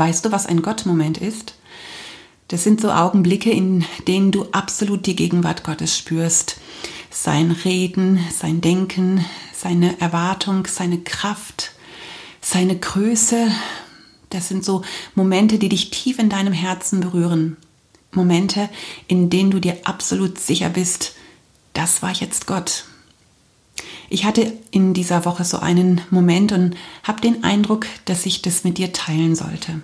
Weißt 0.00 0.24
du, 0.24 0.32
was 0.32 0.46
ein 0.46 0.62
Gottmoment 0.62 1.18
ist? 1.18 1.52
Das 2.48 2.64
sind 2.64 2.80
so 2.80 2.90
Augenblicke, 2.90 3.50
in 3.50 3.84
denen 4.08 4.32
du 4.32 4.46
absolut 4.50 5.04
die 5.04 5.14
Gegenwart 5.14 5.62
Gottes 5.62 5.94
spürst. 5.94 6.58
Sein 7.10 7.50
Reden, 7.50 8.18
sein 8.34 8.62
Denken, 8.62 9.22
seine 9.52 10.00
Erwartung, 10.00 10.66
seine 10.66 11.00
Kraft, 11.00 11.72
seine 12.40 12.78
Größe. 12.78 13.48
Das 14.30 14.48
sind 14.48 14.64
so 14.64 14.80
Momente, 15.14 15.58
die 15.58 15.68
dich 15.68 15.90
tief 15.90 16.18
in 16.18 16.30
deinem 16.30 16.54
Herzen 16.54 17.00
berühren. 17.00 17.58
Momente, 18.10 18.70
in 19.06 19.28
denen 19.28 19.50
du 19.50 19.60
dir 19.60 19.80
absolut 19.84 20.40
sicher 20.40 20.70
bist, 20.70 21.14
das 21.74 22.00
war 22.00 22.12
jetzt 22.12 22.46
Gott. 22.46 22.86
Ich 24.12 24.24
hatte 24.24 24.52
in 24.72 24.92
dieser 24.92 25.24
Woche 25.24 25.44
so 25.44 25.60
einen 25.60 26.00
Moment 26.10 26.50
und 26.50 26.74
habe 27.04 27.20
den 27.20 27.44
Eindruck, 27.44 27.86
dass 28.06 28.26
ich 28.26 28.42
das 28.42 28.64
mit 28.64 28.76
dir 28.76 28.92
teilen 28.92 29.36
sollte. 29.36 29.82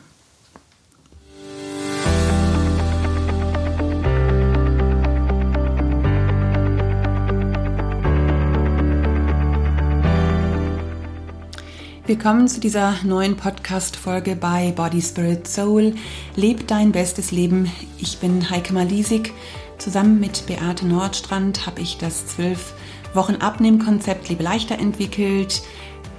Willkommen 12.04 12.48
zu 12.48 12.58
dieser 12.58 12.96
neuen 13.04 13.36
Podcast-Folge 13.36 14.34
bei 14.34 14.72
Body 14.72 15.02
Spirit 15.02 15.46
Soul. 15.46 15.94
Leb 16.34 16.66
dein 16.66 16.90
bestes 16.90 17.30
Leben. 17.30 17.70
Ich 17.98 18.18
bin 18.18 18.50
Heike 18.50 18.72
Malisik. 18.72 19.32
Zusammen 19.78 20.18
mit 20.18 20.46
Beate 20.46 20.84
Nordstrand 20.84 21.66
habe 21.66 21.80
ich 21.80 21.98
das 21.98 22.26
zwölf 22.26 22.74
Wochen 23.14 23.36
Abnehmkonzept 23.36 24.28
Lebe 24.28 24.42
leichter 24.42 24.78
entwickelt. 24.78 25.62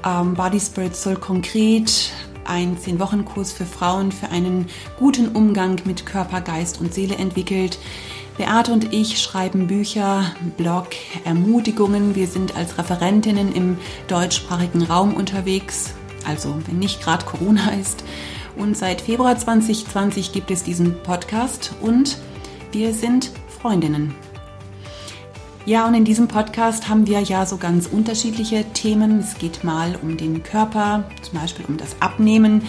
Ähm, 0.06 0.34
Body 0.34 0.60
Spirit 0.60 0.96
Soul 0.96 1.16
konkret. 1.16 2.12
Ein 2.46 2.78
zehn 2.78 3.00
Wochen 3.00 3.26
Kurs 3.26 3.52
für 3.52 3.66
Frauen 3.66 4.12
für 4.12 4.30
einen 4.30 4.68
guten 4.98 5.30
Umgang 5.30 5.82
mit 5.84 6.06
Körper, 6.06 6.40
Geist 6.42 6.80
und 6.80 6.94
Seele 6.94 7.16
entwickelt. 7.16 7.78
Beate 8.38 8.72
und 8.72 8.94
ich 8.94 9.20
schreiben 9.20 9.68
Bücher, 9.68 10.24
Blog, 10.58 10.90
Ermutigungen. 11.26 12.16
Wir 12.16 12.28
sind 12.28 12.56
als 12.56 12.78
Referentinnen 12.78 13.52
im 13.54 13.78
deutschsprachigen 14.08 14.84
Raum 14.84 15.16
unterwegs, 15.16 15.94
also 16.26 16.56
wenn 16.68 16.78
nicht 16.78 17.02
gerade 17.02 17.26
Corona 17.26 17.72
ist. 17.72 18.04
Und 18.56 18.78
seit 18.78 19.02
Februar 19.02 19.38
2020 19.38 20.34
gibt 20.34 20.52
es 20.52 20.64
diesen 20.64 21.02
Podcast 21.02 21.74
und 21.82 22.18
wir 22.72 22.94
sind 22.94 23.32
Freundinnen. 23.60 24.14
Ja, 25.68 25.86
und 25.86 25.96
in 25.96 26.06
diesem 26.06 26.30
Podcast 26.30 26.88
haben 26.88 27.08
wir 27.08 27.20
ja 27.20 27.46
so 27.46 27.58
ganz 27.58 27.88
unterschiedliche 27.88 28.64
Themen. 28.72 29.20
Es 29.20 29.38
geht 29.38 29.66
mal 29.66 29.98
um 30.02 30.16
den 30.16 30.42
Körper, 30.42 31.04
zum 31.22 31.42
Beispiel 31.42 31.66
um 31.66 31.76
das 31.76 32.02
Abnehmen. 32.02 32.62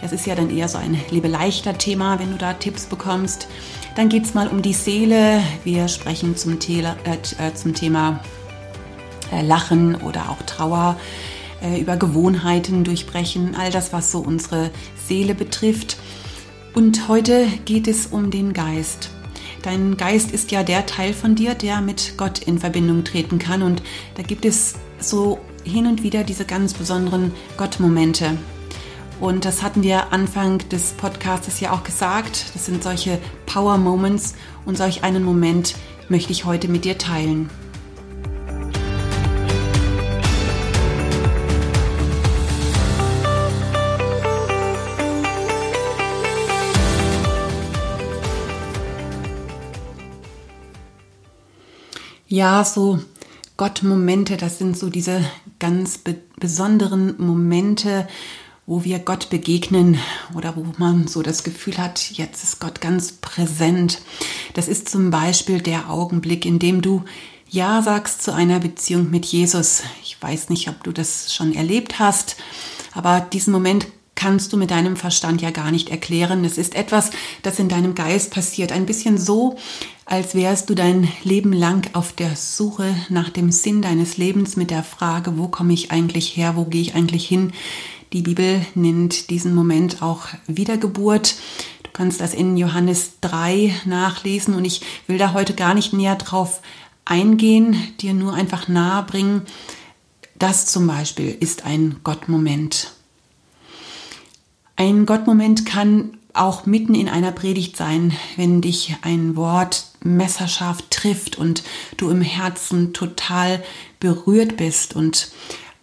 Das 0.00 0.10
ist 0.10 0.24
ja 0.24 0.34
dann 0.34 0.48
eher 0.48 0.66
so 0.66 0.78
ein 0.78 0.98
lebeleichter 1.10 1.76
Thema, 1.76 2.18
wenn 2.18 2.30
du 2.32 2.38
da 2.38 2.54
Tipps 2.54 2.86
bekommst. 2.86 3.46
Dann 3.94 4.08
geht 4.08 4.24
es 4.24 4.32
mal 4.32 4.48
um 4.48 4.62
die 4.62 4.72
Seele. 4.72 5.42
Wir 5.64 5.86
sprechen 5.88 6.34
zum, 6.34 6.58
Tele 6.58 6.96
äh, 7.04 7.52
zum 7.52 7.74
Thema 7.74 8.20
äh, 9.30 9.42
Lachen 9.42 9.94
oder 9.94 10.30
auch 10.30 10.40
Trauer, 10.46 10.96
äh, 11.60 11.78
über 11.78 11.98
Gewohnheiten 11.98 12.84
durchbrechen, 12.84 13.54
all 13.54 13.70
das, 13.70 13.92
was 13.92 14.10
so 14.10 14.20
unsere 14.20 14.70
Seele 15.06 15.34
betrifft. 15.34 15.98
Und 16.72 17.06
heute 17.06 17.48
geht 17.66 17.86
es 17.86 18.06
um 18.06 18.30
den 18.30 18.54
Geist. 18.54 19.10
Dein 19.66 19.96
Geist 19.96 20.30
ist 20.30 20.52
ja 20.52 20.62
der 20.62 20.86
Teil 20.86 21.12
von 21.12 21.34
dir, 21.34 21.56
der 21.56 21.80
mit 21.80 22.12
Gott 22.16 22.38
in 22.38 22.60
Verbindung 22.60 23.02
treten 23.02 23.40
kann. 23.40 23.62
Und 23.62 23.82
da 24.14 24.22
gibt 24.22 24.44
es 24.44 24.76
so 25.00 25.40
hin 25.64 25.88
und 25.88 26.04
wieder 26.04 26.22
diese 26.22 26.44
ganz 26.44 26.72
besonderen 26.72 27.32
Gottmomente. 27.56 28.38
Und 29.18 29.44
das 29.44 29.64
hatten 29.64 29.82
wir 29.82 30.12
Anfang 30.12 30.58
des 30.68 30.92
Podcasts 30.92 31.58
ja 31.58 31.72
auch 31.72 31.82
gesagt. 31.82 32.54
Das 32.54 32.66
sind 32.66 32.84
solche 32.84 33.18
Power 33.46 33.76
Moments 33.76 34.36
und 34.66 34.78
solch 34.78 35.02
einen 35.02 35.24
Moment 35.24 35.74
möchte 36.08 36.30
ich 36.30 36.44
heute 36.44 36.68
mit 36.68 36.84
dir 36.84 36.96
teilen. 36.96 37.50
Ja, 52.36 52.66
so 52.66 52.98
Gott-Momente, 53.56 54.36
das 54.36 54.58
sind 54.58 54.76
so 54.76 54.90
diese 54.90 55.24
ganz 55.58 55.96
be 55.96 56.16
besonderen 56.38 57.14
Momente, 57.16 58.06
wo 58.66 58.84
wir 58.84 58.98
Gott 58.98 59.30
begegnen 59.30 59.98
oder 60.34 60.54
wo 60.54 60.66
man 60.76 61.08
so 61.08 61.22
das 61.22 61.44
Gefühl 61.44 61.78
hat, 61.78 62.10
jetzt 62.10 62.44
ist 62.44 62.60
Gott 62.60 62.82
ganz 62.82 63.12
präsent. 63.12 64.02
Das 64.52 64.68
ist 64.68 64.90
zum 64.90 65.10
Beispiel 65.10 65.62
der 65.62 65.88
Augenblick, 65.88 66.44
in 66.44 66.58
dem 66.58 66.82
du 66.82 67.04
Ja 67.48 67.80
sagst 67.80 68.22
zu 68.22 68.34
einer 68.34 68.60
Beziehung 68.60 69.10
mit 69.10 69.24
Jesus. 69.24 69.84
Ich 70.02 70.20
weiß 70.20 70.50
nicht, 70.50 70.68
ob 70.68 70.84
du 70.84 70.92
das 70.92 71.32
schon 71.32 71.54
erlebt 71.54 71.98
hast, 71.98 72.36
aber 72.92 73.20
diesen 73.20 73.50
Moment 73.50 73.86
kannst 74.14 74.52
du 74.52 74.58
mit 74.58 74.70
deinem 74.70 74.96
Verstand 74.96 75.40
ja 75.40 75.52
gar 75.52 75.70
nicht 75.70 75.88
erklären. 75.88 76.44
Es 76.44 76.58
ist 76.58 76.74
etwas, 76.74 77.12
das 77.42 77.58
in 77.58 77.70
deinem 77.70 77.94
Geist 77.94 78.30
passiert. 78.30 78.72
Ein 78.72 78.84
bisschen 78.84 79.16
so, 79.16 79.56
als 80.06 80.36
wärst 80.36 80.70
du 80.70 80.74
dein 80.74 81.08
Leben 81.24 81.52
lang 81.52 81.90
auf 81.92 82.12
der 82.12 82.36
Suche 82.36 82.94
nach 83.08 83.28
dem 83.28 83.50
Sinn 83.50 83.82
deines 83.82 84.16
Lebens 84.16 84.56
mit 84.56 84.70
der 84.70 84.84
Frage, 84.84 85.36
wo 85.36 85.48
komme 85.48 85.72
ich 85.72 85.90
eigentlich 85.90 86.36
her, 86.36 86.54
wo 86.54 86.64
gehe 86.64 86.80
ich 86.80 86.94
eigentlich 86.94 87.26
hin? 87.26 87.52
Die 88.12 88.22
Bibel 88.22 88.64
nennt 88.76 89.30
diesen 89.30 89.52
Moment 89.52 90.02
auch 90.02 90.28
Wiedergeburt. 90.46 91.34
Du 91.82 91.90
kannst 91.92 92.20
das 92.20 92.34
in 92.34 92.56
Johannes 92.56 93.18
3 93.20 93.74
nachlesen 93.84 94.54
und 94.54 94.64
ich 94.64 94.80
will 95.08 95.18
da 95.18 95.32
heute 95.32 95.54
gar 95.54 95.74
nicht 95.74 95.92
näher 95.92 96.14
drauf 96.14 96.62
eingehen, 97.04 97.76
dir 98.00 98.14
nur 98.14 98.32
einfach 98.34 98.68
nahe 98.68 99.02
bringen. 99.02 99.42
Das 100.38 100.66
zum 100.66 100.86
Beispiel 100.86 101.36
ist 101.40 101.66
ein 101.66 101.96
Gottmoment. 102.04 102.92
Ein 104.76 105.04
Gottmoment 105.04 105.66
kann 105.66 106.15
auch 106.38 106.66
mitten 106.66 106.94
in 106.94 107.08
einer 107.08 107.32
Predigt 107.32 107.76
sein, 107.76 108.12
wenn 108.36 108.60
dich 108.60 108.96
ein 109.02 109.36
Wort 109.36 109.86
messerscharf 110.02 110.78
trifft 110.90 111.36
und 111.36 111.62
du 111.96 112.10
im 112.10 112.22
Herzen 112.22 112.92
total 112.92 113.62
berührt 114.00 114.56
bist 114.56 114.94
und 114.94 115.30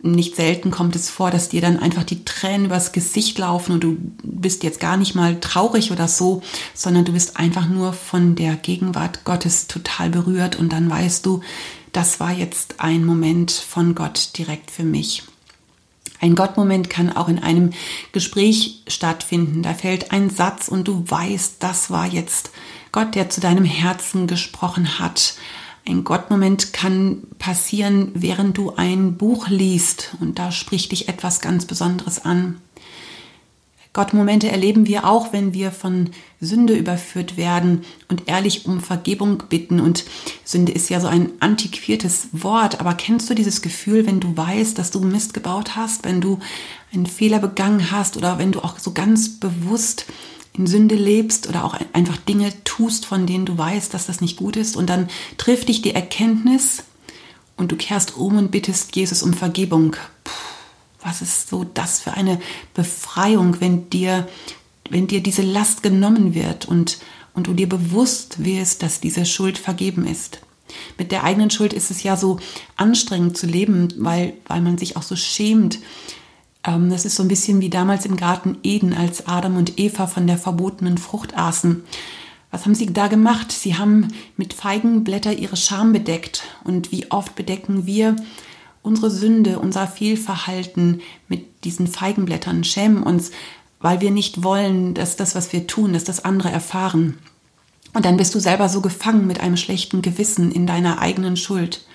nicht 0.06 0.36
selten 0.36 0.70
kommt 0.70 0.98
es 0.98 1.10
vor, 1.10 1.32
dass 1.32 1.48
dir 1.48 1.62
dann 1.62 1.80
einfach 1.80 2.04
die 2.04 2.26
Tränen 2.26 2.66
übers 2.66 2.92
Gesicht 2.92 3.38
laufen 3.38 3.72
und 3.72 3.84
du 3.84 3.98
bist 4.22 4.64
jetzt 4.64 4.82
gar 4.82 4.98
nicht 4.98 5.16
mal 5.16 5.40
traurig 5.40 5.92
oder 5.94 6.10
so, 6.10 6.42
sondern 6.74 7.06
du 7.06 7.14
bist 7.14 7.38
einfach 7.38 7.70
nur 7.70 7.94
von 7.94 8.36
der 8.36 8.56
Gegenwart 8.56 9.24
Gottes 9.24 9.68
total 9.68 10.10
berührt 10.10 10.58
und 10.58 10.74
dann 10.74 10.90
weißt 10.90 11.26
du, 11.26 11.40
das 11.94 12.20
war 12.20 12.34
jetzt 12.34 12.82
ein 12.82 13.06
Moment 13.06 13.52
von 13.52 13.96
Gott 13.96 14.32
direkt 14.38 14.72
für 14.72 14.84
mich. 14.84 15.24
Ein 16.24 16.36
Gottmoment 16.36 16.90
kann 16.90 17.14
auch 17.14 17.28
in 17.28 17.40
einem 17.40 17.72
Gespräch 18.14 18.82
stattfinden. 18.88 19.62
Da 19.62 19.74
fällt 19.74 20.14
ein 20.14 20.30
Satz 20.30 20.70
und 20.70 20.88
du 20.88 21.04
weißt, 21.06 21.56
das 21.60 21.92
war 21.92 22.08
jetzt 22.08 22.52
Gott, 22.94 23.14
der 23.16 23.30
zu 23.30 23.42
deinem 23.42 23.66
Herzen 23.66 24.26
gesprochen 24.26 25.00
hat 25.00 25.36
ein 25.86 26.06
Gottmoment 26.06 26.72
kann 26.72 27.24
passieren, 27.40 28.12
während 28.14 28.58
du 28.58 28.76
ein 28.76 29.18
Buch 29.18 29.50
liest 29.50 30.16
und 30.22 30.40
da 30.40 30.52
spricht 30.52 30.94
dich 30.94 31.10
etwas 31.10 31.42
ganz 31.42 31.66
Besonderes 31.66 32.24
an. 32.24 32.62
Gottmomente 33.94 34.50
erleben 34.50 34.88
wir 34.88 35.06
auch, 35.08 35.34
wenn 35.34 35.54
wir 35.54 35.72
von 35.72 36.10
Sünde 36.42 36.74
überführt 36.74 37.38
werden 37.38 37.84
und 38.08 38.28
ehrlich 38.28 38.66
um 38.66 38.82
Vergebung 38.82 39.44
bitten. 39.50 39.80
Und 39.80 40.04
Sünde 40.44 40.72
ist 40.72 40.90
ja 40.90 41.00
so 41.00 41.08
ein 41.08 41.30
antiquiertes 41.40 42.30
Wort, 42.32 42.80
aber 42.80 42.96
kennst 42.96 43.30
du 43.30 43.36
dieses 43.36 43.62
Gefühl, 43.62 44.08
wenn 44.08 44.20
du 44.20 44.36
weißt, 44.36 44.80
dass 44.80 44.90
du 44.90 45.00
Mist 45.00 45.36
gebaut 45.36 45.76
hast, 45.76 46.06
wenn 46.06 46.22
du 46.22 46.40
einen 46.92 47.06
Fehler 47.06 47.38
begangen 47.38 47.92
hast 47.92 48.18
oder 48.18 48.40
wenn 48.40 48.52
du 48.52 48.62
auch 48.62 48.80
so 48.80 48.94
ganz 48.94 49.40
bewusst 49.40 50.08
in 50.54 50.66
Sünde 50.66 50.96
lebst 50.96 51.48
oder 51.48 51.64
auch 51.64 51.78
einfach 51.94 52.18
Dinge 52.18 52.52
tust, 52.64 53.06
von 53.06 53.28
denen 53.28 53.46
du 53.46 53.58
weißt, 53.58 53.94
dass 53.94 54.08
das 54.08 54.22
nicht 54.22 54.38
gut 54.38 54.56
ist 54.56 54.76
und 54.76 54.90
dann 54.90 55.08
trifft 55.38 55.70
dich 55.70 55.84
die 55.84 55.94
Erkenntnis 55.94 56.84
und 57.58 57.72
du 57.72 57.76
kehrst 57.76 58.18
um 58.18 58.38
und 58.38 58.52
bittest 58.52 58.96
Jesus 58.96 59.22
um 59.24 59.34
Vergebung. 59.34 59.96
Puh, 60.24 60.32
was 61.04 61.22
ist 61.22 61.50
so 61.50 61.64
das 61.64 62.00
für 62.00 62.14
eine 62.14 62.40
Befreiung, 62.74 63.60
wenn 63.60 63.90
dir, 63.90 64.28
wenn 64.90 65.08
dir 65.08 65.22
diese 65.22 65.42
Last 65.42 65.84
genommen 65.84 66.34
wird 66.34 66.68
und, 66.68 67.00
und 67.34 67.48
du 67.48 67.54
dir 67.54 67.70
bewusst 67.70 68.44
wirst, 68.44 68.84
dass 68.84 69.00
diese 69.00 69.26
Schuld 69.26 69.58
vergeben 69.58 70.08
ist. 70.08 70.40
Mit 70.98 71.12
der 71.12 71.24
eigenen 71.24 71.50
Schuld 71.50 71.74
ist 71.74 71.92
es 71.92 72.04
ja 72.04 72.18
so 72.18 72.40
anstrengend 72.78 73.38
zu 73.38 73.46
leben, 73.46 73.94
weil, 73.98 74.34
weil 74.48 74.62
man 74.62 74.78
sich 74.78 74.98
auch 74.98 75.04
so 75.04 75.16
schämt, 75.16 75.80
ähm, 76.66 76.90
das 76.90 77.06
ist 77.06 77.16
so 77.16 77.24
ein 77.24 77.30
bisschen 77.30 77.62
wie 77.62 77.70
damals 77.70 78.06
im 78.06 78.18
Garten 78.18 78.58
Eden, 78.64 78.94
als 78.94 79.28
Adam 79.28 79.58
und 79.58 79.80
Eva 79.80 80.08
von 80.08 80.28
der 80.28 80.38
verbotenen 80.38 80.98
Frucht 80.98 81.38
aßen. 81.38 81.84
Was 82.52 82.66
haben 82.66 82.76
sie 82.76 82.86
da 82.86 83.08
gemacht? 83.08 83.52
Sie 83.52 83.78
haben 83.78 84.14
mit 84.38 84.54
Feigenblätter 84.54 85.34
ihre 85.34 85.58
Scham 85.58 85.92
bedeckt. 85.92 86.44
Und 86.64 86.92
wie 86.92 87.10
oft 87.12 87.36
bedecken 87.36 87.88
wir 87.88 88.16
unsere 88.84 89.10
Sünde, 89.10 89.58
unser 89.58 89.88
Fehlverhalten 89.88 91.02
mit 91.28 91.64
diesen 91.64 91.88
Feigenblättern, 91.88 92.64
schämen 92.64 93.02
uns, 93.02 93.32
weil 93.80 94.02
wir 94.02 94.12
nicht 94.12 94.44
wollen, 94.44 94.94
dass 94.94 95.16
das, 95.16 95.34
was 95.34 95.52
wir 95.52 95.66
tun, 95.66 95.94
dass 95.94 96.04
das 96.04 96.24
andere 96.24 96.52
erfahren. 96.52 97.18
Und 97.94 98.06
dann 98.06 98.18
bist 98.18 98.36
du 98.36 98.40
selber 98.40 98.70
so 98.70 98.82
gefangen 98.82 99.26
mit 99.26 99.40
einem 99.40 99.58
schlechten 99.58 100.02
Gewissen 100.02 100.52
in 100.52 100.68
deiner 100.68 101.00
eigenen 101.00 101.38
Schuld. 101.38 101.86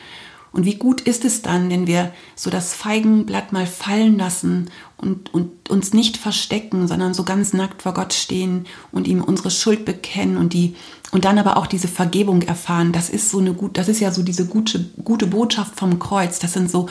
Und 0.53 0.65
wie 0.65 0.77
gut 0.77 1.01
ist 1.01 1.25
es 1.25 1.43
dann, 1.43 1.71
wenn 1.71 1.87
wir 1.87 2.13
so 2.35 2.51
das 2.51 2.75
Feigenblatt 2.75 3.53
mal 3.53 3.67
fallen 3.67 4.19
lassen 4.19 4.71
und, 4.97 5.33
und 5.35 5.69
uns 5.71 5.93
nicht 5.93 6.17
verstecken, 6.17 6.89
sondern 6.89 7.15
so 7.15 7.25
ganz 7.25 7.53
nackt 7.53 7.83
vor 7.83 7.95
Gott 7.95 8.15
stehen 8.15 8.67
und 8.91 9.07
ihm 9.07 9.23
unsere 9.23 9.51
Schuld 9.51 9.85
bekennen 9.85 10.37
und 10.37 10.53
die 10.53 10.75
und 11.11 11.25
dann 11.25 11.39
aber 11.39 11.57
auch 11.57 11.67
diese 11.67 11.89
Vergebung 11.89 12.43
erfahren. 12.43 12.93
Das 12.93 13.09
ist 13.09 13.31
so 13.31 13.39
eine 13.39 13.55
gut, 13.55 13.79
das 13.79 13.89
ist 13.89 14.01
ja 14.01 14.13
so 14.13 14.23
diese 14.23 14.47
gute, 14.47 14.91
gute 15.05 15.27
Botschaft 15.27 15.77
vom 15.77 15.99
Kreuz. 15.99 16.39
Das 16.39 16.53
sind 16.53 16.71
so 16.71 16.89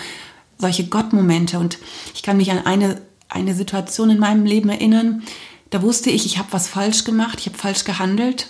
solche 0.58 0.88
Gottmomente. 0.88 1.60
Und 1.60 1.78
ich 2.16 2.24
kann 2.24 2.38
mich 2.38 2.52
an 2.52 2.66
eine, 2.66 3.02
eine 3.30 3.54
Situation 3.54 4.10
in 4.10 4.20
meinem 4.20 4.46
Leben 4.46 4.70
erinnern. 4.70 5.24
Da 5.70 5.82
wusste 5.82 6.10
ich, 6.10 6.26
ich 6.26 6.38
habe 6.38 6.52
was 6.52 6.68
falsch 6.68 7.04
gemacht, 7.04 7.40
ich 7.40 7.48
habe 7.48 7.58
falsch 7.58 7.84
gehandelt. 7.84 8.50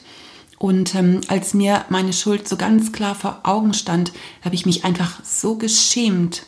Und 0.58 0.96
ähm, 0.96 1.22
als 1.28 1.54
mir 1.54 1.86
meine 1.90 2.14
Schuld 2.14 2.48
so 2.48 2.58
ganz 2.58 2.92
klar 2.92 3.16
vor 3.16 3.42
Augen 3.44 3.74
stand, 3.74 4.12
habe 4.44 4.56
ich 4.56 4.66
mich 4.66 4.86
einfach 4.86 5.24
so 5.24 5.56
geschämt. 5.56 6.44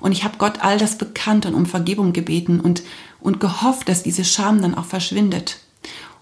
Und 0.00 0.12
ich 0.12 0.24
habe 0.24 0.38
Gott 0.38 0.60
all 0.60 0.78
das 0.78 0.96
bekannt 0.96 1.46
und 1.46 1.54
um 1.54 1.66
Vergebung 1.66 2.12
gebeten 2.12 2.60
und, 2.60 2.82
und 3.20 3.40
gehofft, 3.40 3.88
dass 3.88 4.02
diese 4.02 4.24
Scham 4.24 4.62
dann 4.62 4.74
auch 4.74 4.86
verschwindet. 4.86 5.58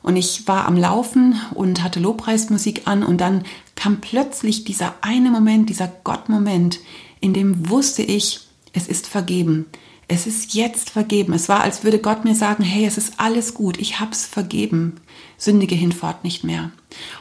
Und 0.03 0.17
ich 0.17 0.49
war 0.49 0.67
am 0.67 0.77
Laufen 0.77 1.39
und 1.55 1.83
hatte 1.83 2.01
Lobpreismusik 2.01 2.83
an 2.87 3.03
und 3.03 3.21
dann 3.21 3.45
kam 3.77 4.01
plötzlich 4.01 4.65
dieser 4.65 4.95
eine 5.03 5.31
Moment, 5.31 5.69
dieser 5.69 5.93
Gott-Moment, 6.05 6.81
in 7.21 7.35
dem 7.35 7.69
wusste 7.69 8.03
ich, 8.03 8.41
es 8.73 8.89
ist 8.89 9.07
vergeben. 9.07 9.67
Es 10.09 10.27
ist 10.27 10.55
jetzt 10.55 10.91
vergeben. 10.91 11.35
Es 11.35 11.49
war, 11.49 11.61
als 11.61 11.85
würde 11.85 11.99
Gott 11.99 12.25
mir 12.25 12.35
sagen, 12.35 12.65
hey, 12.65 12.85
es 12.85 12.99
ist 12.99 13.15
alles 13.19 13.55
gut, 13.55 13.79
ich 13.79 14.01
hab's 14.01 14.27
vergeben. 14.27 14.97
Sündige 15.41 15.75
hinfort 15.75 16.23
nicht 16.23 16.45
mehr. 16.45 16.71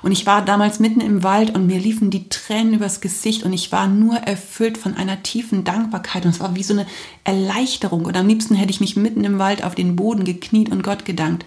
Und 0.03 0.11
ich 0.11 0.25
war 0.25 0.43
damals 0.43 0.79
mitten 0.79 0.99
im 0.99 1.23
Wald 1.23 1.55
und 1.55 1.67
mir 1.67 1.79
liefen 1.79 2.11
die 2.11 2.27
Tränen 2.27 2.73
übers 2.73 2.99
Gesicht 2.99 3.43
und 3.43 3.53
ich 3.53 3.71
war 3.71 3.87
nur 3.87 4.17
erfüllt 4.17 4.77
von 4.77 4.95
einer 4.95 5.23
tiefen 5.23 5.63
Dankbarkeit 5.63 6.25
und 6.25 6.31
es 6.31 6.41
war 6.41 6.53
wie 6.53 6.63
so 6.63 6.73
eine 6.73 6.85
Erleichterung. 7.23 8.03
Und 8.03 8.17
am 8.17 8.27
liebsten 8.27 8.55
hätte 8.55 8.71
ich 8.71 8.81
mich 8.81 8.97
mitten 8.97 9.23
im 9.23 9.39
Wald 9.39 9.63
auf 9.63 9.73
den 9.73 9.95
Boden 9.95 10.25
gekniet 10.25 10.69
und 10.69 10.83
Gott 10.83 11.05
gedankt. 11.05 11.45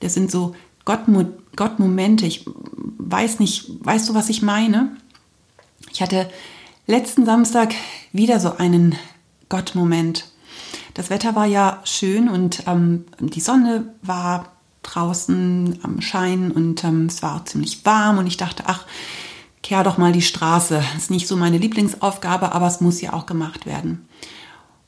Das 0.00 0.14
sind 0.14 0.30
so 0.30 0.56
Gott-Momente. 0.86 2.24
Ich 2.24 2.46
weiß 2.96 3.38
nicht, 3.38 3.84
weißt 3.84 4.08
du, 4.08 4.14
was 4.14 4.30
ich 4.30 4.40
meine? 4.40 4.96
Ich 5.92 6.00
hatte 6.00 6.30
letzten 6.86 7.26
Samstag 7.26 7.74
wieder 8.12 8.40
so 8.40 8.56
einen 8.56 8.94
Gott-Moment. 9.50 10.28
Das 10.94 11.10
Wetter 11.10 11.34
war 11.34 11.44
ja 11.44 11.82
schön 11.84 12.30
und 12.30 12.62
ähm, 12.66 13.04
die 13.20 13.40
Sonne 13.40 13.92
war 14.00 14.55
draußen 14.86 15.78
am 15.82 16.00
Schein 16.00 16.50
und 16.50 16.84
ähm, 16.84 17.06
es 17.06 17.22
war 17.22 17.44
ziemlich 17.44 17.84
warm 17.84 18.18
und 18.18 18.26
ich 18.26 18.36
dachte, 18.36 18.64
ach, 18.66 18.84
kehr 19.62 19.82
doch 19.82 19.98
mal 19.98 20.12
die 20.12 20.22
Straße. 20.22 20.76
Das 20.76 21.02
ist 21.02 21.10
nicht 21.10 21.26
so 21.26 21.36
meine 21.36 21.58
Lieblingsaufgabe, 21.58 22.52
aber 22.52 22.66
es 22.66 22.80
muss 22.80 23.00
ja 23.00 23.12
auch 23.12 23.26
gemacht 23.26 23.66
werden. 23.66 24.06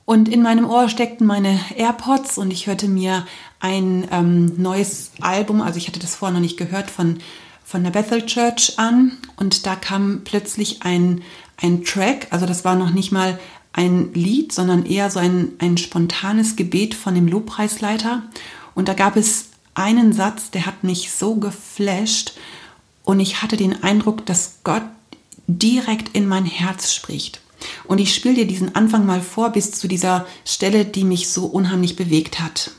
Und 0.05 0.29
in 0.29 0.41
meinem 0.41 0.65
Ohr 0.65 0.89
steckten 0.89 1.27
meine 1.27 1.61
AirPods 1.77 2.39
und 2.39 2.50
ich 2.50 2.67
hörte 2.67 2.89
mir 2.89 3.27
ein 3.61 4.09
ähm, 4.11 4.55
neues 4.56 5.11
Album, 5.21 5.61
also 5.61 5.77
ich 5.77 5.87
hatte 5.87 6.01
das 6.01 6.15
vorher 6.15 6.33
noch 6.33 6.41
nicht 6.41 6.56
gehört, 6.56 6.91
von, 6.91 7.19
von 7.62 7.85
der 7.85 7.91
Bethel 7.91 8.25
Church 8.25 8.79
an. 8.79 9.19
Und 9.37 9.67
da 9.67 9.77
kam 9.77 10.23
plötzlich 10.25 10.83
ein, 10.83 11.23
ein 11.61 11.85
Track, 11.85 12.29
also 12.31 12.47
das 12.47 12.65
war 12.65 12.75
noch 12.75 12.91
nicht 12.91 13.12
mal 13.12 13.39
ein 13.75 14.15
Lied, 14.15 14.53
sondern 14.53 14.87
eher 14.87 15.11
so 15.11 15.19
ein, 15.19 15.53
ein 15.59 15.77
spontanes 15.77 16.56
Gebet 16.56 16.94
von 16.94 17.15
dem 17.15 17.29
Lobpreisleiter. 17.29 18.23
Und 18.75 18.89
da 18.89 18.94
gab 18.94 19.17
es 19.17 19.51
einen 19.79 20.13
Satz, 20.13 20.51
der 20.51 20.67
hat 20.67 20.85
mich 20.85 21.13
so 21.13 21.37
geflasht 21.37 22.35
und 23.05 23.21
ich 23.21 23.43
hatte 23.43 23.57
den 23.57 23.83
Eindruck, 23.83 24.27
dass 24.27 24.59
Gott 24.65 24.83
direkt 25.47 26.15
in 26.15 26.27
mein 26.27 26.45
Herz 26.45 26.93
spricht. 26.93 27.41
Und 27.85 27.99
ich 27.99 28.15
spiele 28.15 28.35
dir 28.35 28.47
diesen 28.47 28.75
Anfang 28.75 29.07
mal 29.07 29.21
vor 29.21 29.51
bis 29.51 29.73
zu 29.73 29.89
dieser 29.89 30.27
Stelle, 30.45 30.85
die 30.85 31.05
mich 31.05 31.29
so 31.29 31.47
unheimlich 31.47 31.97
bewegt 31.97 32.41
hat. 32.41 32.73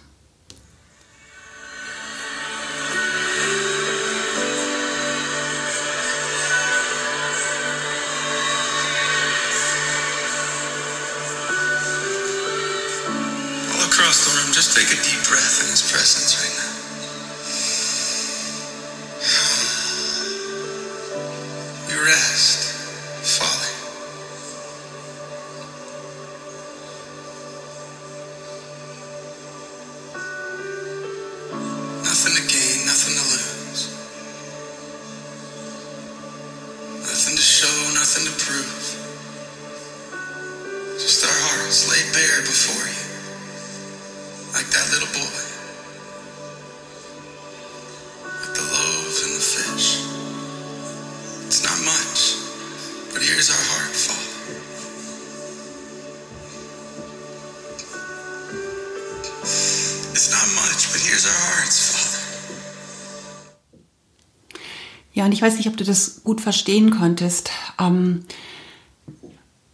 Ja, 65.13 65.25
und 65.25 65.31
ich 65.31 65.41
weiß 65.41 65.57
nicht, 65.57 65.67
ob 65.67 65.77
du 65.77 65.83
das 65.83 66.23
gut 66.23 66.41
verstehen 66.41 66.91
konntest, 66.91 67.51
ähm, 67.79 68.25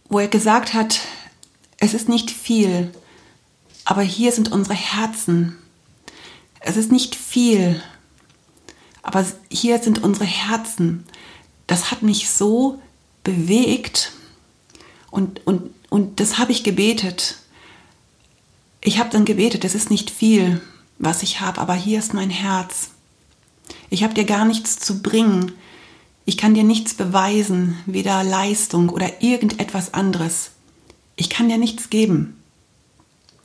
wo 0.08 0.18
er 0.18 0.28
gesagt 0.28 0.74
hat, 0.74 1.00
es 1.78 1.94
ist 1.94 2.08
nicht 2.08 2.30
viel, 2.30 2.92
aber 3.84 4.02
hier 4.02 4.32
sind 4.32 4.50
unsere 4.50 4.74
Herzen. 4.74 5.56
Es 6.60 6.76
ist 6.76 6.90
nicht 6.90 7.14
viel, 7.14 7.82
aber 9.02 9.24
hier 9.50 9.78
sind 9.78 10.02
unsere 10.02 10.26
Herzen. 10.26 11.04
Das 11.66 11.90
hat 11.90 12.02
mich 12.02 12.28
so 12.28 12.82
bewegt 13.26 14.12
und, 15.10 15.44
und, 15.46 15.70
und 15.90 16.20
das 16.20 16.38
habe 16.38 16.52
ich 16.52 16.62
gebetet. 16.62 17.38
Ich 18.80 19.00
habe 19.00 19.10
dann 19.10 19.24
gebetet, 19.24 19.64
es 19.64 19.74
ist 19.74 19.90
nicht 19.90 20.10
viel, 20.10 20.60
was 20.98 21.24
ich 21.24 21.40
habe, 21.40 21.60
aber 21.60 21.74
hier 21.74 21.98
ist 21.98 22.14
mein 22.14 22.30
Herz. 22.30 22.90
Ich 23.90 24.04
habe 24.04 24.14
dir 24.14 24.24
gar 24.24 24.44
nichts 24.44 24.78
zu 24.78 25.02
bringen. 25.02 25.52
Ich 26.24 26.36
kann 26.36 26.54
dir 26.54 26.62
nichts 26.62 26.94
beweisen, 26.94 27.76
weder 27.86 28.22
Leistung 28.22 28.90
oder 28.90 29.22
irgendetwas 29.22 29.92
anderes. 29.92 30.52
Ich 31.16 31.28
kann 31.28 31.48
dir 31.48 31.58
nichts 31.58 31.90
geben. 31.90 32.40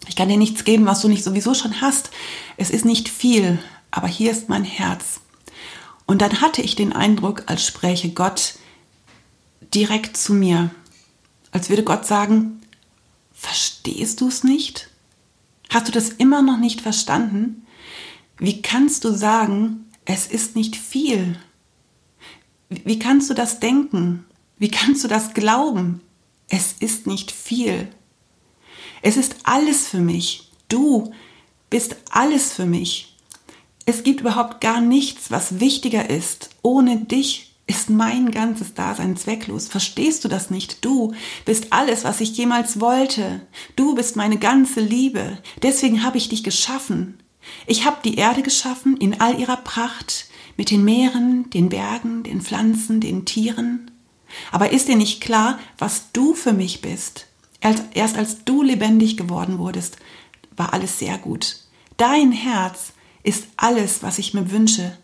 Ich 0.08 0.16
kann 0.16 0.30
dir 0.30 0.38
nichts 0.38 0.64
geben, 0.64 0.86
was 0.86 1.02
du 1.02 1.08
nicht 1.08 1.24
sowieso 1.24 1.56
schon 1.56 1.82
hast. 1.82 2.12
Es 2.58 2.70
ist 2.70 2.86
nicht 2.86 3.10
viel, 3.10 3.58
aber 3.90 4.08
hier 4.08 4.32
ist 4.32 4.48
mein 4.48 4.64
Herz. 4.64 5.22
Und 6.06 6.22
dann 6.22 6.42
hatte 6.42 6.62
ich 6.62 6.76
den 6.76 6.94
Eindruck, 6.94 7.44
als 7.48 7.66
spräche 7.66 8.10
Gott 8.10 8.56
direkt 9.74 10.18
zu 10.18 10.34
mir, 10.34 10.72
als 11.52 11.70
würde 11.70 11.84
Gott 11.84 12.06
sagen, 12.06 12.62
verstehst 13.34 14.22
du 14.22 14.28
es 14.28 14.44
nicht? 14.44 14.90
Hast 15.70 15.88
du 15.88 15.92
das 15.92 16.10
immer 16.10 16.42
noch 16.42 16.58
nicht 16.58 16.82
verstanden? 16.82 17.66
Wie 18.38 18.62
kannst 18.62 19.04
du 19.04 19.12
sagen, 19.12 19.86
es 20.06 20.28
ist 20.28 20.56
nicht 20.56 20.76
viel. 20.76 21.38
Wie 22.70 23.00
kannst 23.00 23.30
du 23.30 23.34
das 23.34 23.60
denken? 23.60 24.26
Wie 24.58 24.70
kannst 24.70 25.04
du 25.04 25.08
das 25.08 25.34
glauben? 25.34 26.02
Es 26.50 26.74
ist 26.80 27.08
nicht 27.08 27.32
viel. 27.32 27.88
Es 29.02 29.18
ist 29.18 29.36
alles 29.44 29.88
für 29.88 30.00
mich. 30.00 30.52
Du 30.68 31.14
bist 31.70 31.96
alles 32.10 32.54
für 32.54 32.66
mich. 32.66 33.18
Es 33.86 34.04
gibt 34.04 34.22
überhaupt 34.22 34.62
gar 34.62 34.82
nichts, 34.82 35.32
was 35.32 35.60
wichtiger 35.60 36.10
ist. 36.10 36.50
Ohne 36.62 36.98
dich 36.98 37.51
ist 37.72 37.90
mein 37.90 38.32
ganzes 38.32 38.74
Dasein 38.74 39.16
zwecklos. 39.16 39.70
Verstehst 39.70 40.26
du 40.26 40.28
das 40.28 40.50
nicht? 40.50 40.84
Du 40.84 41.14
bist 41.46 41.68
alles, 41.72 42.04
was 42.04 42.20
ich 42.20 42.36
jemals 42.36 42.82
wollte. 42.82 43.42
Du 43.78 43.96
bist 43.96 44.18
meine 44.18 44.38
ganze 44.38 44.82
Liebe. 44.82 45.38
Deswegen 45.64 46.04
habe 46.04 46.18
ich 46.18 46.28
dich 46.28 46.44
geschaffen. 46.44 47.18
Ich 47.66 47.86
habe 47.86 47.98
die 48.04 48.16
Erde 48.16 48.44
geschaffen 48.44 48.98
in 48.98 49.22
all 49.22 49.40
ihrer 49.40 49.56
Pracht, 49.56 50.26
mit 50.58 50.70
den 50.70 50.84
Meeren, 50.84 51.50
den 51.50 51.70
Bergen, 51.70 52.24
den 52.24 52.42
Pflanzen, 52.42 53.00
den 53.00 53.24
Tieren. 53.24 53.90
Aber 54.52 54.72
ist 54.72 54.90
dir 54.90 54.98
nicht 54.98 55.22
klar, 55.22 55.58
was 55.78 56.12
du 56.12 56.34
für 56.34 56.54
mich 56.54 56.82
bist? 56.82 57.28
Erst 57.94 58.18
als 58.18 58.44
du 58.44 58.64
lebendig 58.64 59.16
geworden 59.16 59.60
wurdest, 59.60 59.96
war 60.58 60.74
alles 60.74 61.00
sehr 61.00 61.18
gut. 61.18 61.56
Dein 61.96 62.34
Herz 62.34 62.92
ist 63.24 63.46
alles, 63.56 64.04
was 64.04 64.20
ich 64.20 64.34
mir 64.34 64.52
wünsche. 64.52 64.98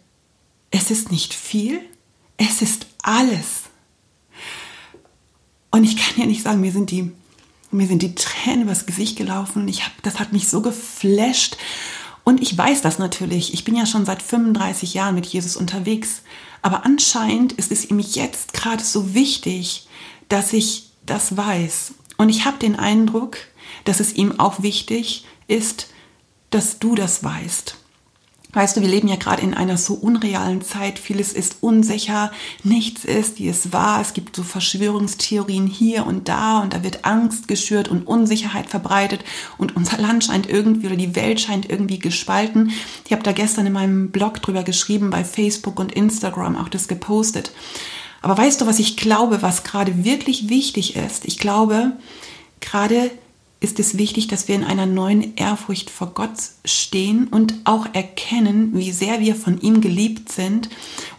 Es 0.70 0.92
ist 0.92 1.12
nicht 1.12 1.34
viel, 1.34 1.80
es 2.38 2.62
ist 2.62 2.88
alles. 3.02 3.64
Und 5.72 5.84
ich 5.84 5.98
kann 5.98 6.22
ja 6.22 6.26
nicht 6.26 6.44
sagen, 6.44 6.62
mir 6.62 6.72
sind 6.72 6.92
die, 6.92 7.12
mir 7.72 7.88
sind 7.88 8.02
die 8.02 8.16
Tränen 8.16 8.64
übers 8.64 8.86
Gesicht 8.86 9.18
gelaufen. 9.18 9.68
Ich 9.68 9.84
hab, 9.86 9.92
das 10.04 10.20
hat 10.20 10.34
mich 10.34 10.48
so 10.48 10.62
geflasht. 10.62 11.58
Und 12.24 12.42
ich 12.42 12.58
weiß 12.58 12.82
das 12.82 13.00
natürlich. 13.00 13.54
Ich 13.54 13.64
bin 13.64 13.76
ja 13.76 13.86
schon 13.86 14.06
seit 14.06 14.22
35 14.22 14.94
Jahren 14.94 15.16
mit 15.16 15.26
Jesus 15.26 15.56
unterwegs. 15.56 16.22
Aber 16.62 16.86
anscheinend 16.86 17.54
ist 17.54 17.72
es 17.72 17.90
ihm 17.90 18.00
jetzt 18.00 18.54
gerade 18.54 18.84
so 18.84 19.14
wichtig, 19.14 19.88
dass 20.30 20.54
ich 20.54 20.92
das 21.06 21.38
weiß. 21.38 21.94
Und 22.18 22.30
ich 22.30 22.46
habe 22.46 22.58
den 22.58 22.78
Eindruck, 22.78 23.38
dass 23.86 24.00
es 24.00 24.14
ihm 24.14 24.40
auch 24.40 24.62
wichtig 24.62 25.26
ist, 25.48 25.88
dass 26.50 26.80
du 26.80 26.96
das 26.96 27.24
weißt. 27.24 27.78
Weißt 28.54 28.78
du, 28.78 28.82
wir 28.82 28.88
leben 28.88 29.10
ja 29.10 29.18
gerade 29.18 29.42
in 29.42 29.54
einer 29.54 29.78
so 29.78 29.94
unrealen 29.94 30.62
Zeit. 30.62 31.00
Vieles 31.00 31.34
ist 31.34 31.58
unsicher, 31.60 32.32
nichts 32.64 33.04
ist, 33.04 33.40
wie 33.40 33.50
es 33.50 33.74
war. 33.74 34.00
Es 34.00 34.14
gibt 34.14 34.36
so 34.36 34.44
Verschwörungstheorien 34.44 35.68
hier 35.68 36.08
und 36.08 36.30
da 36.30 36.60
und 36.60 36.74
da 36.74 36.82
wird 36.82 37.04
Angst 37.04 37.50
geschürt 37.50 37.90
und 37.90 38.08
Unsicherheit 38.08 38.70
verbreitet 38.70 39.26
und 39.58 39.76
unser 39.76 39.98
Land 39.98 40.24
scheint 40.24 40.50
irgendwie 40.50 40.88
oder 40.88 40.96
die 40.96 41.16
Welt 41.16 41.42
scheint 41.42 41.70
irgendwie 41.70 42.00
gespalten. 42.00 42.72
Ich 43.06 43.12
habe 43.12 43.24
da 43.24 43.34
gestern 43.34 43.66
in 43.66 43.74
meinem 43.74 44.12
Blog 44.12 44.42
drüber 44.42 44.64
geschrieben, 44.64 45.10
bei 45.10 45.26
Facebook 45.26 45.78
und 45.78 45.92
Instagram 45.92 46.56
auch 46.56 46.70
das 46.70 46.88
gepostet. 46.88 47.52
Aber 48.22 48.38
weißt 48.38 48.62
du, 48.62 48.66
was 48.66 48.80
ich 48.80 48.96
glaube, 48.96 49.42
was 49.42 49.64
gerade 49.64 50.06
wirklich 50.06 50.50
wichtig 50.50 50.96
ist? 50.96 51.26
Ich 51.26 51.38
glaube, 51.38 51.92
gerade 52.62 53.12
ist 53.60 53.80
es 53.80 53.98
wichtig, 53.98 54.28
dass 54.28 54.48
wir 54.48 54.56
in 54.56 54.64
einer 54.64 54.86
neuen 54.86 55.36
Ehrfurcht 55.36 55.90
vor 55.90 56.14
Gott 56.14 56.38
stehen 56.64 57.28
und 57.28 57.56
auch 57.64 57.88
erkennen, 57.94 58.72
wie 58.74 58.92
sehr 58.92 59.20
wir 59.20 59.36
von 59.36 59.60
ihm 59.62 59.82
geliebt 59.82 60.32
sind 60.32 60.70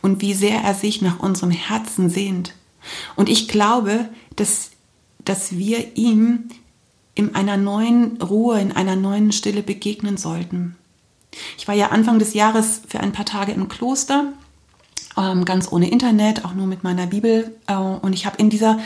und 0.03 0.21
wie 0.21 0.35
sehr 0.35 0.61
er 0.61 0.75
sich 0.75 1.03
nach 1.03 1.19
unserem 1.19 1.51
Herzen 1.51 2.09
sehnt. 2.11 2.55
Und 3.17 3.29
ich 3.29 3.49
glaube, 3.49 4.09
dass, 4.37 4.71
dass 5.25 5.57
wir 5.57 5.97
ihm 5.97 6.49
in 7.15 7.35
einer 7.35 7.57
neuen 7.57 8.23
Ruhe, 8.23 8.61
in 8.61 8.71
einer 8.71 8.95
neuen 8.95 9.33
Stille 9.33 9.63
begegnen 9.65 10.17
sollten. 10.17 10.77
Ich 11.59 11.67
war 11.67 11.75
ja 11.75 11.89
Anfang 11.89 12.21
des 12.21 12.35
Jahres 12.35 12.83
für 12.87 13.01
ein 13.01 13.13
paar 13.13 13.27
Tage 13.27 13.51
im 13.51 13.69
Kloster, 13.69 14.33
ähm, 15.17 15.45
ganz 15.45 15.73
ohne 15.73 15.91
Internet, 15.91 16.45
auch 16.45 16.55
nur 16.55 16.67
mit 16.67 16.85
meiner 16.85 17.09
Bibel. 17.09 17.57
Äh, 17.67 17.75
und 17.75 18.13
ich 18.13 18.25
habe 18.25 18.37
in 18.39 18.51
dieser 18.51 18.79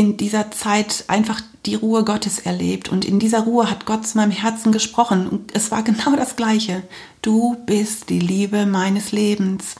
in 0.00 0.16
dieser 0.16 0.50
Zeit 0.50 1.04
einfach 1.08 1.42
die 1.66 1.74
Ruhe 1.74 2.04
Gottes 2.04 2.38
erlebt 2.38 2.88
und 2.88 3.04
in 3.04 3.18
dieser 3.18 3.40
Ruhe 3.40 3.70
hat 3.70 3.84
Gott 3.84 4.06
zu 4.06 4.16
meinem 4.16 4.30
Herzen 4.30 4.72
gesprochen 4.72 5.28
und 5.28 5.54
es 5.54 5.70
war 5.70 5.82
genau 5.82 6.16
das 6.16 6.36
Gleiche. 6.36 6.82
Du 7.20 7.58
bist 7.66 8.08
die 8.08 8.18
Liebe 8.18 8.64
meines 8.64 9.12
Lebens. 9.12 9.74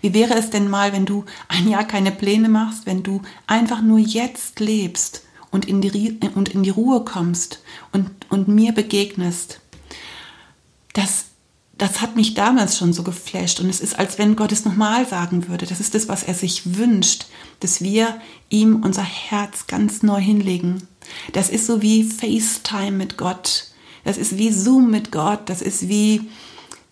Wie 0.00 0.14
wäre 0.14 0.32
es 0.32 0.48
denn 0.48 0.70
mal, 0.70 0.94
wenn 0.94 1.04
du 1.04 1.26
ein 1.48 1.68
Jahr 1.68 1.84
keine 1.84 2.10
Pläne 2.10 2.48
machst, 2.48 2.86
wenn 2.86 3.02
du 3.02 3.20
einfach 3.46 3.82
nur 3.82 3.98
jetzt 3.98 4.60
lebst 4.60 5.24
und 5.50 5.66
in 5.66 5.82
die, 5.82 6.18
und 6.34 6.48
in 6.48 6.62
die 6.62 6.70
Ruhe 6.70 7.04
kommst 7.04 7.62
und, 7.92 8.08
und 8.30 8.48
mir 8.48 8.72
begegnest? 8.72 9.60
Das 10.94 11.26
das 11.80 12.02
hat 12.02 12.14
mich 12.14 12.34
damals 12.34 12.76
schon 12.76 12.92
so 12.92 13.02
geflasht 13.02 13.58
und 13.58 13.70
es 13.70 13.80
ist, 13.80 13.98
als 13.98 14.18
wenn 14.18 14.36
Gott 14.36 14.52
es 14.52 14.66
nochmal 14.66 15.06
sagen 15.08 15.48
würde. 15.48 15.64
Das 15.64 15.80
ist 15.80 15.94
das, 15.94 16.08
was 16.08 16.22
er 16.22 16.34
sich 16.34 16.76
wünscht, 16.76 17.24
dass 17.60 17.80
wir 17.80 18.20
ihm 18.50 18.82
unser 18.84 19.02
Herz 19.02 19.66
ganz 19.66 20.02
neu 20.02 20.20
hinlegen. 20.20 20.86
Das 21.32 21.48
ist 21.48 21.66
so 21.66 21.80
wie 21.80 22.04
FaceTime 22.04 22.92
mit 22.92 23.16
Gott. 23.16 23.68
Das 24.04 24.18
ist 24.18 24.36
wie 24.36 24.52
Zoom 24.52 24.90
mit 24.90 25.10
Gott. 25.10 25.48
Das 25.48 25.62
ist 25.62 25.88
wie, 25.88 26.20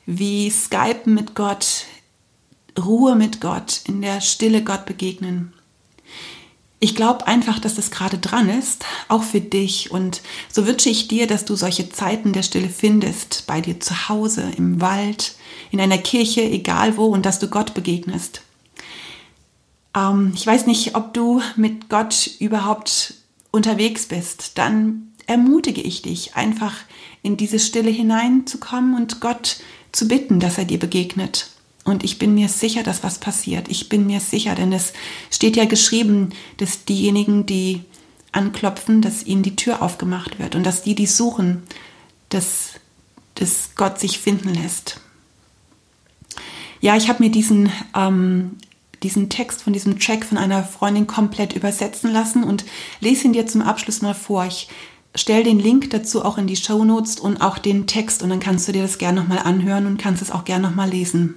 wie 0.07 0.49
Skype 0.49 1.03
mit 1.05 1.35
Gott. 1.35 1.85
Ruhe 2.79 3.15
mit 3.15 3.43
Gott, 3.43 3.83
in 3.85 4.01
der 4.01 4.23
Stille 4.23 4.65
Gott 4.65 4.87
begegnen 4.87 5.53
ich 6.81 6.95
glaube 6.95 7.27
einfach, 7.27 7.59
dass 7.59 7.75
das 7.75 7.91
gerade 7.91 8.19
dran 8.19 8.49
ist, 8.49 8.85
auch 9.09 9.25
für 9.25 9.41
dich. 9.41 9.91
Und 9.91 10.23
so 10.51 10.67
wünsche 10.67 10.91
ich 10.91 11.09
dir, 11.09 11.27
dass 11.27 11.45
du 11.45 11.57
solche 11.57 11.91
Zeiten 11.91 12.33
der 12.33 12.45
Stille 12.45 12.69
findest, 12.69 13.45
bei 13.47 13.61
dir 13.61 13.81
zu 13.81 14.09
Hause, 14.09 14.53
im 14.57 14.81
Wald, 14.81 15.35
in 15.71 15.81
einer 15.81 15.99
Kirche, 15.99 16.43
egal 16.43 16.97
wo, 16.97 17.07
und 17.07 17.27
dass 17.27 17.41
du 17.41 17.49
Gott 17.49 17.75
begegnest. 17.75 18.43
Ähm, 19.97 20.33
ich 20.35 20.47
weiß 20.47 20.67
nicht, 20.67 20.95
ob 20.95 21.15
du 21.15 21.43
mit 21.57 21.89
Gott 21.89 22.31
überhaupt 22.39 23.15
unterwegs 23.51 24.07
bist. 24.07 24.57
Dann 24.57 25.13
ermutige 25.27 25.81
ich 25.81 26.03
dich, 26.03 26.37
einfach 26.37 26.75
in 27.23 27.37
diese 27.37 27.59
Stille 27.59 27.91
hineinzukommen 27.91 28.95
und 28.95 29.21
Gott 29.21 29.59
zu 29.91 30.07
bitten, 30.07 30.39
dass 30.39 30.59
er 30.59 30.65
dir 30.65 30.79
begegnet. 30.79 31.51
Und 31.89 32.05
ich 32.05 32.19
bin 32.19 32.35
mir 32.35 32.49
sicher, 32.49 32.83
dass 32.83 33.03
was 33.03 33.19
passiert. 33.19 33.69
Ich 33.69 33.89
bin 33.89 34.07
mir 34.07 34.21
sicher, 34.21 34.55
denn 34.55 34.75
es 34.75 34.93
steht 35.31 35.57
ja 35.57 35.65
geschrieben, 35.65 36.31
dass 36.59 36.85
diejenigen, 36.85 37.47
die 37.47 37.83
anklopfen, 38.31 39.01
dass 39.01 39.25
ihnen 39.25 39.43
die 39.43 39.57
Tür 39.57 39.81
aufgemacht 39.81 40.39
wird 40.39 40.55
und 40.55 40.65
dass 40.65 40.83
die, 40.83 40.95
die 40.95 41.07
suchen, 41.07 41.63
dass, 42.29 42.73
dass 43.37 43.71
Gott 43.75 43.99
sich 43.99 44.19
finden 44.19 44.53
lässt. 44.53 45.01
Ja, 46.83 46.95
ich 46.95 47.09
habe 47.09 47.23
mir 47.23 47.31
diesen, 47.31 47.73
ähm, 47.97 48.57
diesen 49.03 49.31
Text 49.31 49.63
von 49.63 49.73
diesem 49.73 49.99
Track 49.99 50.27
von 50.27 50.37
einer 50.37 50.65
Freundin 50.65 51.07
komplett 51.07 51.55
übersetzen 51.55 52.13
lassen 52.13 52.45
und 52.45 52.67
lese 53.01 53.25
ihn 53.25 53.33
dir 53.33 53.47
zum 53.47 53.63
Abschluss 53.63 54.03
mal 54.03 54.15
vor. 54.15 54.45
Ich 54.45 54.69
stelle 55.15 55.43
den 55.43 55.59
Link 55.59 55.89
dazu 55.89 56.23
auch 56.23 56.37
in 56.37 56.47
die 56.47 56.57
Show 56.57 56.85
Notes 56.85 57.19
und 57.19 57.41
auch 57.41 57.57
den 57.57 57.87
Text 57.87 58.23
und 58.23 58.29
dann 58.29 58.41
kannst 58.41 58.69
du 58.69 58.73
dir 58.73 58.83
das 58.83 58.99
gerne 58.99 59.23
nochmal 59.23 59.39
anhören 59.39 59.87
und 59.87 59.97
kannst 59.97 60.21
es 60.21 60.31
auch 60.31 60.45
gerne 60.45 60.69
nochmal 60.69 60.91
lesen. 60.91 61.37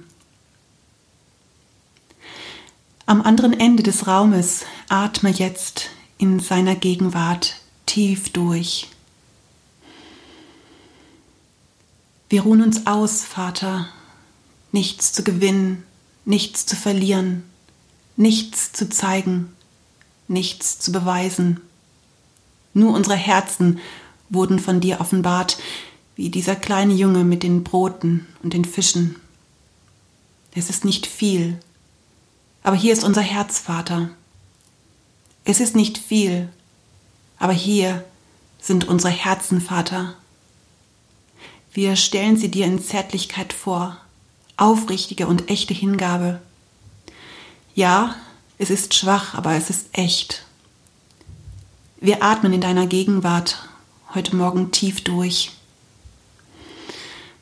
Am 3.12 3.20
anderen 3.20 3.52
Ende 3.52 3.82
des 3.82 4.06
Raumes 4.06 4.64
atme 4.88 5.28
jetzt 5.28 5.90
in 6.16 6.40
seiner 6.40 6.74
Gegenwart 6.74 7.56
tief 7.84 8.30
durch. 8.30 8.88
Wir 12.30 12.40
ruhen 12.40 12.62
uns 12.62 12.86
aus, 12.86 13.20
Vater, 13.20 13.86
nichts 14.72 15.12
zu 15.12 15.24
gewinnen, 15.24 15.82
nichts 16.24 16.64
zu 16.64 16.74
verlieren, 16.74 17.42
nichts 18.16 18.72
zu 18.72 18.88
zeigen, 18.88 19.52
nichts 20.26 20.78
zu 20.78 20.90
beweisen. 20.90 21.60
Nur 22.72 22.94
unsere 22.94 23.16
Herzen 23.16 23.78
wurden 24.30 24.58
von 24.58 24.80
dir 24.80 25.02
offenbart, 25.02 25.58
wie 26.16 26.30
dieser 26.30 26.56
kleine 26.56 26.94
Junge 26.94 27.24
mit 27.24 27.42
den 27.42 27.62
Broten 27.62 28.26
und 28.42 28.54
den 28.54 28.64
Fischen. 28.64 29.16
Es 30.54 30.70
ist 30.70 30.86
nicht 30.86 31.06
viel, 31.06 31.58
aber 32.62 32.76
hier 32.76 32.92
ist 32.92 33.04
unser 33.04 33.22
Herz, 33.22 33.58
Vater. 33.58 34.10
Es 35.44 35.60
ist 35.60 35.74
nicht 35.74 35.98
viel, 35.98 36.48
aber 37.38 37.52
hier 37.52 38.04
sind 38.60 38.86
unsere 38.86 39.12
Herzen, 39.12 39.60
Vater. 39.60 40.14
Wir 41.72 41.96
stellen 41.96 42.36
sie 42.36 42.50
dir 42.50 42.66
in 42.66 42.82
Zärtlichkeit 42.82 43.52
vor, 43.52 43.96
aufrichtige 44.56 45.26
und 45.26 45.50
echte 45.50 45.74
Hingabe. 45.74 46.40
Ja, 47.74 48.14
es 48.58 48.70
ist 48.70 48.94
schwach, 48.94 49.34
aber 49.34 49.54
es 49.54 49.70
ist 49.70 49.86
echt. 49.92 50.44
Wir 52.00 52.22
atmen 52.22 52.52
in 52.52 52.60
deiner 52.60 52.86
Gegenwart 52.86 53.68
heute 54.14 54.36
Morgen 54.36 54.70
tief 54.70 55.02
durch. 55.02 55.52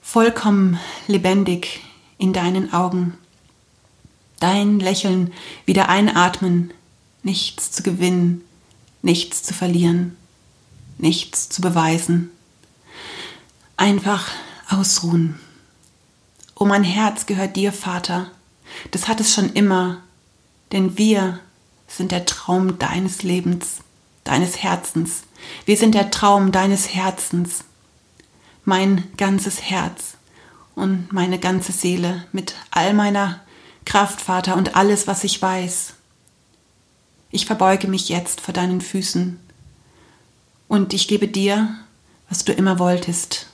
Vollkommen 0.00 0.78
lebendig 1.06 1.80
in 2.18 2.32
deinen 2.32 2.72
Augen 2.72 3.18
dein 4.40 4.80
Lächeln 4.80 5.32
wieder 5.66 5.88
einatmen, 5.88 6.72
nichts 7.22 7.70
zu 7.70 7.82
gewinnen, 7.82 8.42
nichts 9.02 9.42
zu 9.42 9.54
verlieren, 9.54 10.16
nichts 10.98 11.48
zu 11.48 11.60
beweisen. 11.60 12.30
Einfach 13.76 14.28
ausruhen. 14.68 15.38
Oh, 16.54 16.66
mein 16.66 16.84
Herz 16.84 17.26
gehört 17.26 17.56
dir, 17.56 17.72
Vater. 17.72 18.30
Das 18.90 19.08
hat 19.08 19.20
es 19.20 19.34
schon 19.34 19.52
immer, 19.52 20.02
denn 20.72 20.98
wir 20.98 21.40
sind 21.88 22.12
der 22.12 22.26
Traum 22.26 22.78
deines 22.78 23.22
Lebens, 23.22 23.78
deines 24.24 24.62
Herzens. 24.62 25.22
Wir 25.64 25.76
sind 25.76 25.94
der 25.94 26.10
Traum 26.10 26.52
deines 26.52 26.94
Herzens. 26.94 27.64
Mein 28.64 29.04
ganzes 29.16 29.62
Herz 29.62 30.16
und 30.74 31.12
meine 31.12 31.38
ganze 31.38 31.72
Seele 31.72 32.24
mit 32.32 32.54
all 32.70 32.94
meiner 32.94 33.40
Kraft, 33.84 34.20
Vater, 34.20 34.56
und 34.56 34.76
alles, 34.76 35.06
was 35.06 35.24
ich 35.24 35.40
weiß. 35.40 35.94
Ich 37.30 37.46
verbeuge 37.46 37.88
mich 37.88 38.08
jetzt 38.08 38.40
vor 38.40 38.52
deinen 38.52 38.80
Füßen 38.80 39.38
und 40.68 40.94
ich 40.94 41.08
gebe 41.08 41.28
dir, 41.28 41.76
was 42.28 42.44
du 42.44 42.52
immer 42.52 42.78
wolltest, 42.78 43.46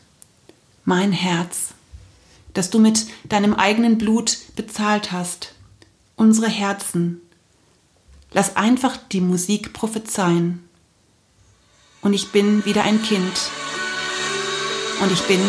mein 0.85 1.13
Herz, 1.13 1.69
das 2.53 2.71
du 2.71 2.79
mit 2.79 3.07
deinem 3.25 3.55
eigenen 3.55 3.99
Blut 3.99 4.39
bezahlt 4.55 5.13
hast, 5.13 5.55
unsere 6.15 6.49
Herzen. 6.49 7.21
Lass 8.33 8.57
einfach 8.57 8.97
die 9.13 9.21
Musik 9.21 9.73
prophezeien. 9.73 10.63
Und 12.03 12.13
ich 12.13 12.33
bin 12.33 12.65
wieder 12.65 12.85
ein 12.85 13.03
Kind. 13.03 13.51
Und 15.01 15.13
ich 15.13 15.23
bin 15.23 15.41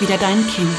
wieder 0.00 0.18
dein 0.18 0.46
Kind. 0.46 0.78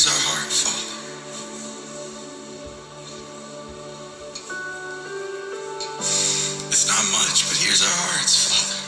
Here's 0.00 0.06
our 0.06 0.22
heart, 0.28 0.52
Father. 0.52 0.86
It's 6.68 6.86
not 6.88 7.04
much, 7.10 7.48
but 7.48 7.56
here's 7.58 7.82
our 7.82 7.88
hearts, 7.88 8.46
Father. 8.48 8.78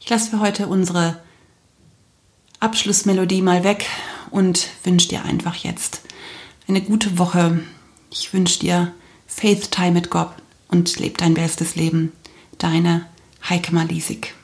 Ich 0.00 0.10
lasse 0.10 0.30
für 0.30 0.40
heute 0.40 0.66
unsere 0.66 1.20
Abschlussmelodie 2.60 3.42
mal 3.42 3.64
weg 3.64 3.86
und 4.30 4.68
wünsche 4.84 5.08
dir 5.08 5.24
einfach 5.24 5.56
jetzt 5.56 6.02
eine 6.68 6.80
gute 6.80 7.18
Woche. 7.18 7.60
Ich 8.10 8.32
wünsche 8.32 8.60
dir 8.60 8.94
Faith 9.26 9.70
Time 9.70 9.92
mit 9.92 10.10
Gott 10.10 10.32
und 10.68 10.98
leb 10.98 11.18
dein 11.18 11.34
bestes 11.34 11.76
Leben. 11.76 12.12
Deine 12.58 13.06
Heike 13.48 13.72
Malisik. 13.72 14.34